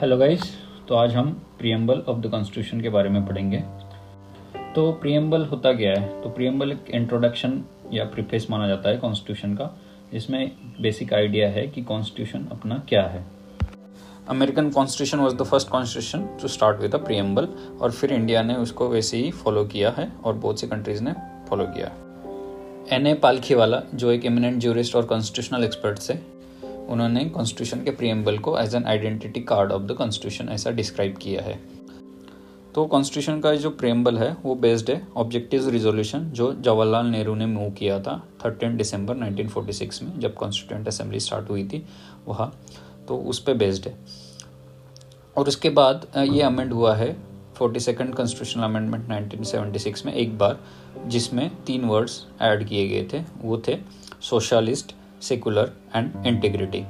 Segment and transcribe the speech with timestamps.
[0.00, 0.42] Hello guys
[0.88, 3.58] तो आज हम प्रियम्बल ऑफ़ द कॉन्स्टिट्यूशन के बारे में पढ़ेंगे।
[4.74, 6.22] तो प्रियम्बल होता क्या है?
[6.22, 9.76] तो प्रियम्बल एक इंट्रोडक्शन या प्रिफेस माना जाता है कॉन्स्टिट्यूशन का,
[10.12, 13.24] जिसमें बेसिक आइडिया है कि कॉन्स्टिट्यूशन अपना क्या है।
[14.28, 17.48] American constitution was the first constitution to start with a preamble
[17.80, 21.12] और फिर इंडिया ने उसको वैसे ही फॉलो किया है, और बहुत सी कंट्रीज़ ने
[21.50, 22.09] फॉलो किया
[22.92, 26.14] एन ए पालखीवाला जो एक इमिनेंट ज्यूरिस्ट और कॉन्स्टिट्यूशनल एक्सपर्ट थे
[26.88, 31.42] उन्होंने कॉन्स्टिट्यूशन के प्रियम्बल को as an identity card of the constitution ऐसा डिस्क्राइब किया
[31.42, 31.54] है।
[32.74, 37.46] तो कॉन्स्टिट्यूशन का जो प्रियम्बल है, वो बेस्ड है ऑब्जेक्टिव रिजोल्यूशन जो जवाहरलाल नेहरू ने
[37.46, 41.84] मूव किया था थर्टीन दिसंबर 1946 में, जब कॉन्स्टिट्यूंट असेंबली स्टार्ट हुई थी
[42.28, 42.52] वहाँ।
[43.08, 43.94] तो उस पर बेस्ड है।
[45.36, 47.16] और उसके बाद ये अमेंड हुआ है
[47.60, 50.58] फोर्टी सेकेंड कॉन्स्टिट्यूशनल अमेंडमेंट 1976 में एक बार
[51.06, 53.78] जिसमें तीन वर्ड्स ऐड किए गए थे वो थे
[54.22, 56.84] सोशलिस्ट सेकुलर एंड इंटीग्रिटी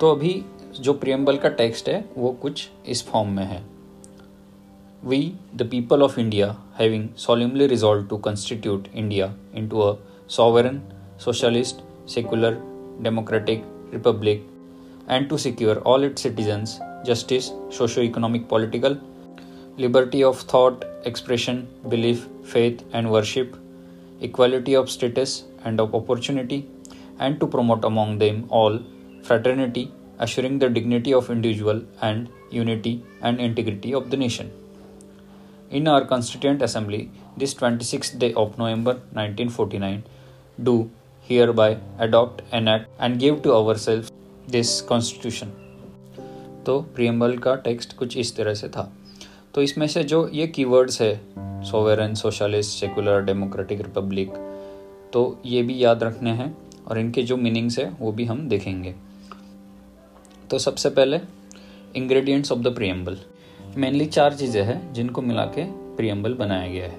[0.00, 0.34] तो अभी
[0.80, 3.62] जो प्रियम्बल का टेक्स्ट है वो कुछ इस फॉर्म में है
[5.04, 5.20] we
[5.54, 9.92] the people of India having solemnly resolved to constitute India into a
[10.28, 10.80] sovereign,
[11.18, 12.52] socialist, secular,
[13.02, 14.42] democratic republic
[15.08, 18.96] and to secure all its citizens justice, socio-economic, political,
[19.77, 23.55] liberty of thought, expression, belief, faith, and worship,
[24.21, 26.67] equality of status and of opportunity,
[27.19, 28.79] and to promote among them all
[29.23, 34.51] fraternity, assuring the dignity of individual and unity and integrity of the nation.
[35.69, 40.03] In our Constituent Assembly, this 26th day of November 1949,
[40.63, 40.89] do
[41.21, 44.11] hereby adopt, enact, and give to ourselves
[44.47, 45.51] this Constitution.
[46.65, 48.91] तो preamble का text कुछ इस तरह से था
[49.54, 51.14] तो इसमें से जो ये कीवर्ड्स है
[51.64, 54.32] sovereign socialist secular democratic republic
[55.12, 58.94] तो ये भी याद रखने हैं और इनके जो मीनिंग्स है, वो भी हम देखेंगे।
[60.50, 61.20] तो सबसे पहले
[61.96, 63.18] ingredients of the preamble
[63.76, 65.64] mainly चार चीज़ें हैं जिनको मिला के
[65.96, 66.98] प्रियम्बल बनाया गया है।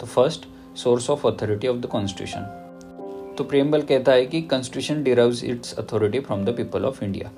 [0.00, 0.46] तो first
[0.78, 6.20] source of authority of the constitution तो प्रियम्बल कहता है कि constitution derives its authority
[6.20, 7.30] from the people of India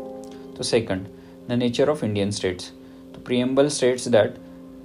[0.57, 1.07] तो second
[1.49, 2.71] the nature of Indian states
[3.15, 4.39] तो preamble states that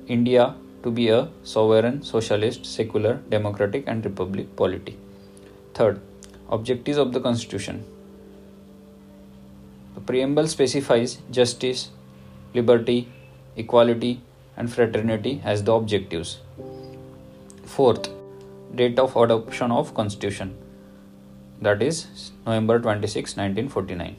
[0.09, 4.97] India to be a sovereign socialist secular democratic and republic polity
[5.81, 5.99] third
[6.51, 7.85] Objectives of the Constitution
[9.95, 11.91] The preamble specifies justice,
[12.55, 13.09] liberty,
[13.57, 14.21] equality,
[14.57, 16.39] and fraternity as the objectives.
[17.67, 18.09] Fourth,
[18.75, 20.57] date of adoption of Constitution
[21.63, 24.17] that is November 26, 1949.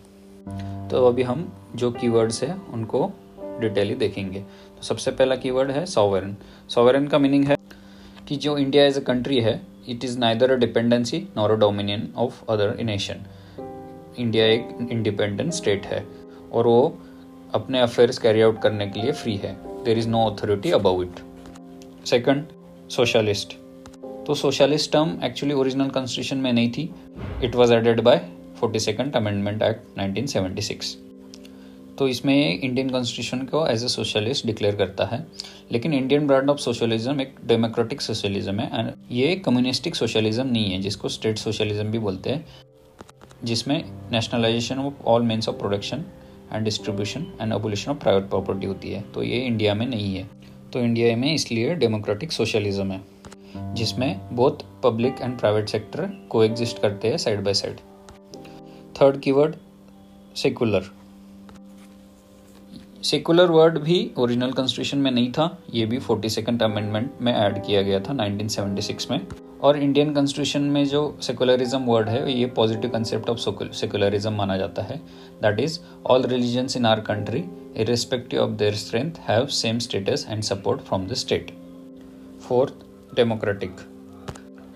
[0.92, 3.06] तो अभी हम जो keywords है उनको
[3.61, 6.37] डिटेली देखेंगे। तो सबसे पहला कीवर्ड है सॉवरन
[6.69, 7.57] सॉवरन का मीनिंग है
[8.29, 12.09] कि जो इंडिया एज अ कंट्री है it is neither a dependency nor a dominion
[12.17, 13.25] of other nation
[14.19, 16.05] India एक इंडिपेंडेंट स्टेट है
[16.53, 16.99] और वो
[17.55, 21.21] अपने अफेयर्स कैरी आउट करने के लिए फ्री है। There is no authority about it
[22.07, 22.47] second
[22.91, 23.57] socialist
[24.27, 26.91] तो socialist term actually original constitution में नहीं थी।
[27.45, 28.21] It was added by
[28.61, 31.06] forty second amendment act 1976
[31.99, 35.27] तो इसमें इंडियन कॉन्स्टिट्यूशन को एज ए सोशलिस्ट डिक्लेयर करता है।
[35.73, 40.81] लेकिन इंडियन ब्रांड ऑफ़ सोशलिज्म एक डेमोक्रेटिक सोशलिज्म है एंड ये कम्युनिस्टिक सोशलिज्म नहीं है,
[40.81, 42.47] जिसको स्टेट सोशलिज्म भी बोलते हैं,
[43.45, 46.05] जिसमें nationalisation of all means of production
[46.53, 50.29] and distribution and abolition of private property होती है। तो ये इंडिया में नहीं है।
[50.73, 53.01] तो इंडिया में इसलिए डेमोक्रेटिक सोशलिज्म है,
[53.75, 56.47] जिसमें both public and private sector को
[56.83, 57.77] करते हैं side by side
[59.01, 59.55] third keyword
[60.37, 60.91] secular
[63.07, 65.45] secular word भी ओरिजिनल कॉन्स्टिट्यूशन में नहीं था,
[65.75, 69.27] ये भी फोर्टी सेकेंड अमेंडमेंट में ऐड किया गया था 1976 में।
[69.61, 74.83] और इंडियन कॉन्स्टिट्यूशन में जो सेकुलरिज्म वर्ड है, ये पॉजिटिव कंसेप्ट ऑफ़ सेकुलरिज्म माना जाता
[74.83, 74.97] है।
[75.43, 77.45] That is all religions in our country
[77.77, 81.53] irrespective of their strength have same status and support from the state
[82.49, 82.85] fourth
[83.17, 83.77] democratic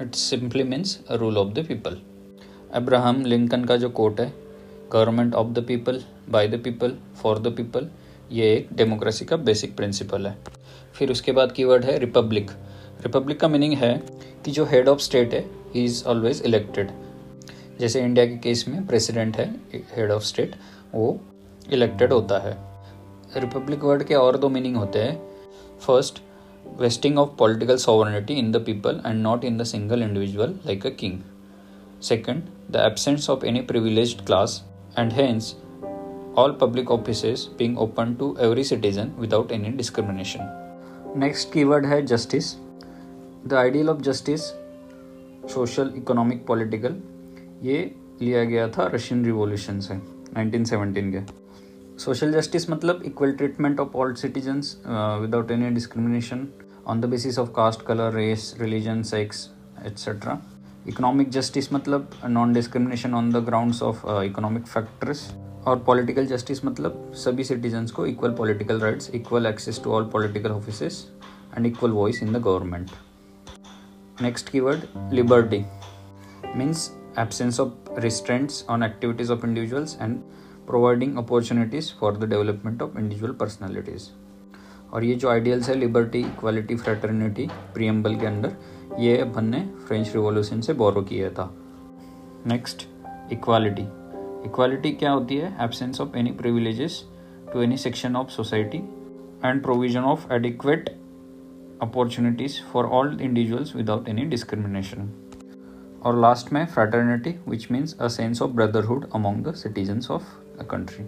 [0.01, 1.97] it simply means rule of the people
[2.75, 4.33] Abraham Lincoln का जो quote है
[4.93, 6.01] government of the people
[6.31, 7.89] by the people for the people
[8.33, 10.37] ये एक democracy का basic principle है।
[10.95, 12.51] फिर उसके बाद कीवर्ड है रिपब्लिक
[13.03, 13.97] रिपब्लिक का मीनिंग है
[14.45, 15.45] कि जो हेड ऑफ़ स्टेट है
[15.75, 16.91] ही इज़ ऑलवेज इलेक्टेड
[17.81, 19.49] जैसे इंडिया के केस में प्रेसिडेंट है
[19.97, 20.55] हेड ऑफ़ स्टेट
[20.95, 21.19] वो
[21.73, 22.57] इलेक्टेड होता है।
[23.37, 25.17] रिपब्लिक वर्ड के और दो मीनिंग होते हैं।
[25.81, 26.21] First
[26.81, 30.91] vesting of political sovereignty in the people and not in the single individual like a
[30.91, 31.19] king
[32.03, 34.63] second the absence of any privilege class
[34.99, 35.55] and hence
[36.37, 40.41] all public offices being open to every citizen without any discrimination.
[41.17, 42.57] Next keyword है justice.
[43.45, 44.53] The ideal of justice,
[45.49, 46.95] social, economic, political,
[47.63, 47.79] ये
[48.23, 51.21] लिया गया था Russian revolution से 1917 के
[51.99, 54.77] social justice मतलब equal treatment of all citizens
[55.21, 56.47] without any discrimination
[56.87, 59.49] on the basis of caste colour race religion sex
[59.87, 60.41] etcetera
[60.89, 65.29] economic justice मतलब non discrimination on the grounds of economic factors
[65.67, 70.51] और political justice मतलब सभी citizens को equal political rights equal access to all political
[70.51, 71.07] office
[71.57, 72.91] and equal voice in the government
[74.23, 75.65] next keyword liberty
[76.57, 80.19] means absence of restraints on activities of individuals and
[80.67, 84.09] providing opportunities for the development of individual personalities
[84.93, 88.57] और ये जो ideals है liberty equality fraternity preamble के under
[88.99, 91.55] ये अपन ने French revolution से borrow किया था।
[92.47, 92.87] नेक्स्ट
[93.33, 93.83] इक्वालिटी
[94.47, 95.57] इक्वालिटी क्या होती है?
[95.61, 97.03] Absence of any privileges
[97.53, 98.79] to any section of society
[99.45, 100.89] and provision of adequate
[101.83, 105.11] opportunities for all individuals without any discrimination
[106.03, 110.25] और लास्ट में fraternity which means a sense of brotherhood among the citizens of
[110.59, 111.05] the country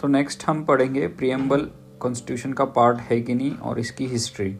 [0.00, 1.70] तो next हम पढ़ेंगे preamble
[2.00, 4.56] constitution का part है कि नहीं और इसकी हिस्ट्री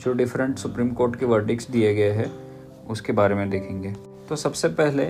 [0.00, 2.30] जो डिफरेंट सुप्रीम कोर्ट के वर्डिक्स दिए गए हैं,
[2.86, 3.92] उसके बारे में देखेंगे।
[4.28, 5.04] तो सबसे पहले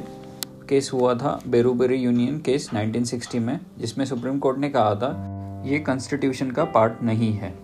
[0.68, 5.24] केस हुआ था, बेरूबेरी यूनियन केस 1960 में, जिसमें सुप्रीम कोर्ट ने कहा था,
[5.66, 7.54] ये कॉन्स्टिट्यूशन का पार्ट नहीं है।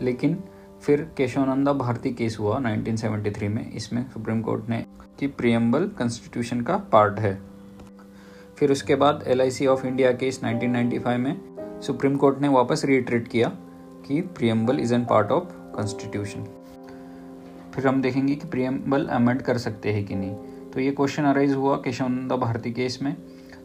[0.00, 0.44] लेकिन
[0.82, 4.86] फिर केशवानंदा भारती केस हुआ 1973 में, इसमें सुप्रीम कोर्ट ने
[5.18, 7.42] कि प्रियम्बल कॉन्स्टिट्यूशन का पार्ट है।
[8.56, 11.40] फिर उसके बाद एलआईसी ऑफ़ इंडिया केस 1995 में,
[11.80, 13.48] सुप्रीम कोर्ट ने वापस रिट्रीट किया
[14.06, 16.46] कि preamble is an part of constitution
[17.74, 20.36] फिर हम देखेंगे कि प्रियम्बल अमेंड कर सकते हैं कि नहीं।
[20.74, 23.14] तो ये क्वेश्चन अराइज हुआ केशवानंदा भारती केस में।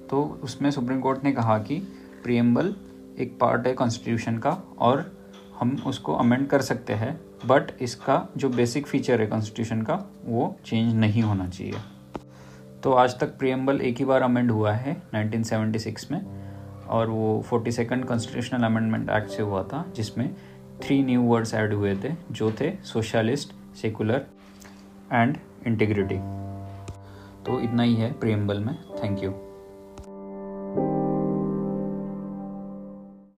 [0.09, 1.75] तो उसमें सुप्रीम कोर्ट ने कहा कि
[2.23, 2.73] प्रियम्बल
[3.19, 5.11] एक पार्ट है कॉन्स्टिट्यूशन का और
[5.59, 9.95] हम उसको अमेंड कर सकते हैं बट इसका जो बेसिक फीचर है कॉन्स्टिट्यूशन का,
[10.25, 11.73] वो चेंज नहीं होना चाहिए।
[12.83, 16.21] तो आज तक प्रियम्बल एक ही बार अमेंड हुआ है 1976 में
[16.87, 20.33] और वो forty second constitutional amendment act से हुआ था, जिसमें
[20.83, 24.25] थ्री न्यू वर्ड्स ऐड हुए थे, जो थे सोशलिस्ट सेकुलर
[25.13, 25.37] एंड
[25.67, 26.36] इंटीग्रिटी
[27.47, 29.31] तो इतना ही है प्रेम्बल में। Thank you